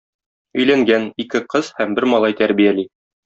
[0.61, 2.89] Өйләнгән, ике кыз һәм бер малай тәрбияли.